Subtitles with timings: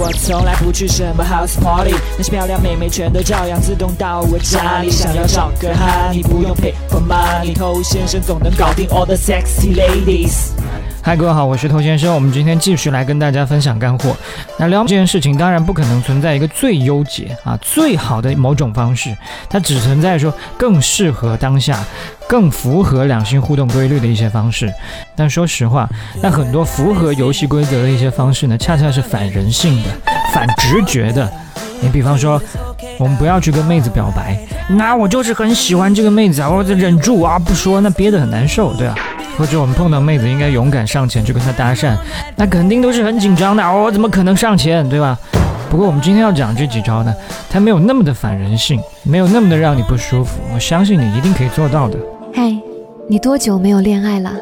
[0.00, 4.88] 我从来不去什么 house party，那些漂亮妹妹全都照样自动到我家里。
[4.88, 10.52] 想要找个哈，你不用 pay for money，偷先生总能搞定 all the sexy ladies。
[11.08, 12.14] 嗨，各位好，我是头先生。
[12.14, 14.14] 我们今天继续来跟大家分享干货。
[14.58, 19.16] 那聊这件事情，当然不可能存在一个最优解啊、最好的某种方式，
[19.48, 21.82] 它只存在说更适合当下、
[22.28, 24.70] 更符合两性互动规律的一些方式。
[25.16, 25.88] 但说实话，
[26.22, 29.88] 那很多符合游戏规则的一些方式呢，恰恰是反人性的、
[30.34, 31.26] 反直觉的。
[31.80, 32.38] 你比方说，
[32.98, 38.94] 我们不要去跟妹子表白，那我就是很喜欢这个妹子啊，我忍住啊不说，那憋得很难受，对吧？
[39.38, 41.96] 或者我们碰到妹子，应该勇敢上前去跟她搭讪，
[42.34, 45.16] 那肯定都是很紧张的，我怎么可能上前，对吧？
[45.70, 47.14] 不过我们今天要讲这几招呢，
[47.48, 51.96] 它没有那么的反人性，没有那么的让你不舒服，我相信你一定可以做到的。
[52.34, 52.56] 嗨，
[53.08, 54.32] 你多久没有恋爱了？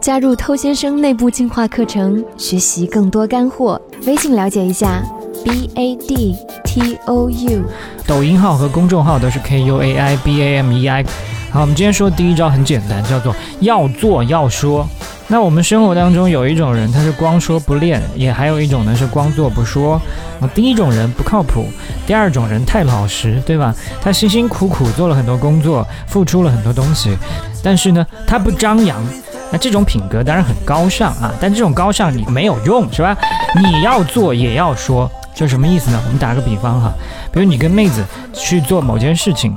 [0.00, 5.02] 加入偷先生内部进化课程，学习更多干货，微信了解一下
[5.44, 7.62] ，b a d t o u。
[8.06, 11.04] 抖音号和公众号都是 K U A I B A M E I。
[11.50, 14.86] 好，我们今天说第一招很简单，叫做要做要说。
[15.28, 20.00] 那我们生活当中有一种人，他是光说不练，也还有一种呢是光做不说。
[20.40, 21.66] 啊，第一种人不靠谱，
[22.06, 23.74] 第二种人太老实，对吧？
[24.00, 27.16] 他辛辛苦苦做了很多工作，付出了很多东西，
[27.62, 29.02] 但是呢，他不张扬。
[29.50, 33.16] 那这种品格当然很高尚啊，但这种高尚你没有用，是吧？
[33.56, 35.98] 你要做也要说，就什么意思呢？
[36.04, 36.92] 我们打个比方哈，
[37.32, 38.04] 比如你跟妹子
[38.34, 39.56] 去做某件事情，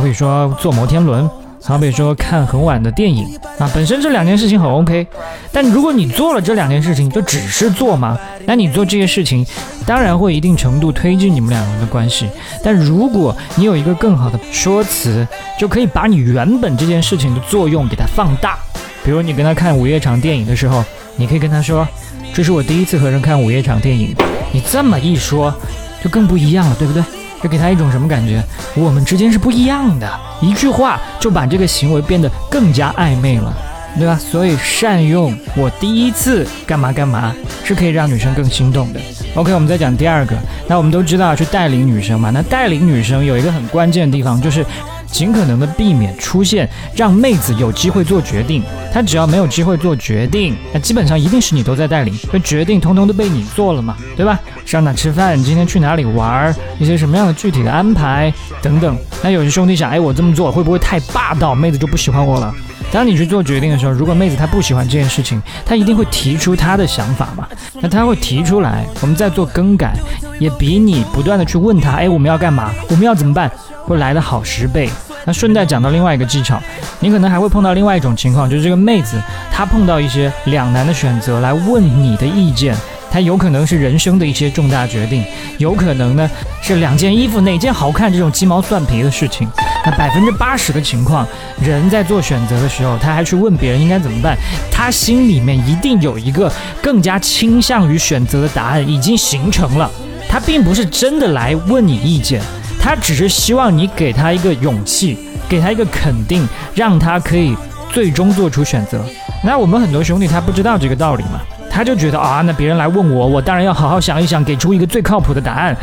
[0.00, 1.28] 好比说坐摩天轮，
[1.62, 5.06] 好比说看很晚的电影啊，本身这两件事情很 OK，
[5.52, 8.16] 但如果你做了这两件事情，就只是做嘛？
[8.46, 9.44] 那你做这些事情，
[9.84, 12.26] 当然会一定程度推进你们两个人的关系。
[12.64, 15.28] 但如果你有一个更好的说辞，
[15.58, 18.58] 就可以把你原本这件事情的作用给它放大。
[19.04, 20.82] 比如你跟他看午夜场电影的时候，
[21.16, 21.86] 你可以跟他说
[22.32, 24.16] ：“这是我第一次和人看午夜场电影。”
[24.50, 25.54] 你这么一说，
[26.02, 27.02] 就更不一样了，对不对？
[27.42, 28.42] 这给他一种什么感觉？
[28.74, 30.08] 我们之间是不一样的。
[30.40, 33.52] 一句话就把这个行为变得更加暧昧了，
[33.98, 34.18] 对吧？
[34.18, 37.34] 所以善用“我第一次干嘛干嘛”
[37.64, 39.00] 是可以让女生更心动的。
[39.34, 40.36] OK，我们再讲第二个。
[40.66, 44.64] 那我们都知道去带领女生嘛，那带领女生有一个很关键的地方就是。
[45.10, 48.62] 尽可能的避免出现让妹子有机会做决定，
[48.92, 54.38] 她只要没有机会做决定，那基本上一定是你都在带领，那决定通通都被你做了嘛，对吧？
[54.64, 58.32] 上哪吃饭，今天去哪里玩，一些什么样的具体的安排
[58.62, 58.96] 等等。
[59.22, 62.54] 那有些兄弟想，哎，我这么做会不会太霸道，妹子就不喜欢我了？
[62.92, 67.46] 当你去做决定的时候，如果妹子她不喜欢这件事情，她一定会提出她的想法嘛？
[67.80, 69.94] 那她会提出来，我们再做更改，
[70.38, 72.70] 也比你不断的去问她，哎，我们要干嘛？
[72.88, 73.50] 我们要怎么办？
[73.84, 74.88] 会来的好十倍。
[75.26, 76.60] 那顺带讲到另外一个技巧，
[76.98, 79.20] 你可能还会碰到另外一种情况，就是这个妹子
[79.52, 82.74] 她碰到一些两难的选择来问你的意见，
[83.10, 85.22] 她有可能是人生的一些重大决定，
[85.58, 86.28] 有可能呢
[86.62, 89.46] 是两件衣服哪件好看这种鸡毛蒜皮的事情。
[89.84, 91.26] 那百分之八十的情况，
[91.62, 94.34] 人在做选择的时候，他还去问别人应该怎么办，
[94.72, 96.50] 他心里面一定有一个
[96.82, 99.90] 更加倾向于选择的答案已经形成了，
[100.30, 102.40] 他并不是真的来问你意见。
[102.80, 105.18] 他只是希望你给他一个勇气，
[105.48, 107.54] 给他一个肯定，让他可以
[107.92, 109.04] 最终做出选择。
[109.44, 111.40] 那我们很多兄弟他不知道这个道理嘛，
[111.70, 115.76] 他就觉得啊，那别人来问我，我当然要好好想一想，给出一个最靠谱的答案。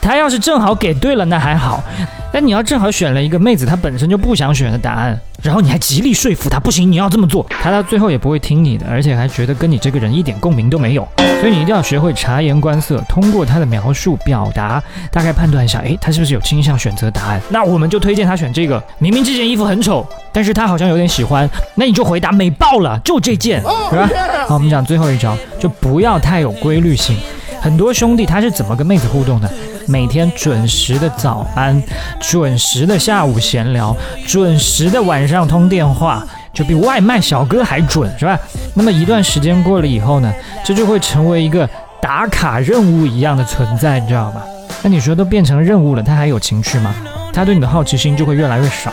[0.00, 1.82] 他要是正好给对了，那还好。
[2.32, 11.06] 但你要正好选了一个妹子，她本身就不想选的答案，然后你还极力说服她，不行，你要这么做，她到最后也不会听你的，而且还觉得跟你这个人一点共鸣都没有。
[11.40, 17.40] 所以你一定要学会察言观色，通过她的描述表达，大概判断一下，诶，她是不是有倾向选择答案？
[17.50, 18.82] 那我们就推荐她选这个。
[18.98, 24.08] 明明这件衣服很丑，但是她好像有点喜欢，那你就回答美爆了，就这件，是吧？
[24.46, 27.16] 好，我们讲最后一招，就不要太有规律性。
[27.60, 29.50] 很多兄弟他是怎么跟妹子互动的？
[29.86, 31.80] 每天准时的早安，
[32.20, 38.38] 准时的下午闲聊，准时的晚上通电话，就比外卖小哥还准，是吧？
[38.74, 40.32] 那么一段时间过了以后呢，
[40.64, 41.68] 这就会成为一个
[42.02, 44.42] 打卡任务一样的存在，你知道吗？
[44.82, 46.94] 那你说都变成任务了，他还有情绪吗？
[47.32, 48.92] 他对你的好奇心就会越来越少。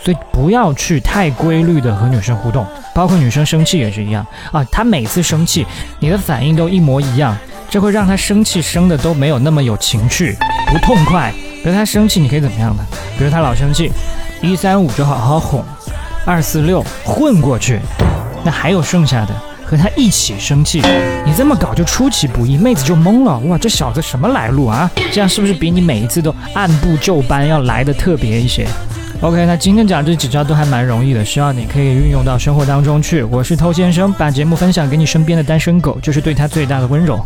[0.00, 2.64] 所以不要去太规律的和女生互动，
[2.94, 4.64] 包括女生生气也是一样啊。
[4.70, 5.66] 她每次生气，
[5.98, 7.36] 你的反应都一模一样。
[7.70, 10.34] 这会让他生气生的都没有那么有情趣，
[10.72, 11.32] 不痛快。
[11.62, 12.82] 比如他生气，你可以怎么样呢？
[13.18, 13.92] 比如他老生气，
[14.40, 15.62] 一三五就好好哄，
[16.24, 17.78] 二四六混过去。
[18.42, 19.34] 那还有剩下的，
[19.66, 20.80] 和他一起生气。
[21.26, 23.38] 你这么搞就出其不意，妹子就懵了。
[23.40, 24.90] 哇，这小子什么来路啊？
[25.12, 28.66] 这样是不是比你每一次都按部就班要来的特别一些
[29.20, 33.22] ？OK，那今天讲这几招都还蛮容易的，希望你可以运用到生活当中去。
[33.24, 37.20] 我是偷先生，把节目分享给你身边的单身狗，就是对他最大的温柔。